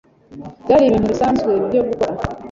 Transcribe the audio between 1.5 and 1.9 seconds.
byo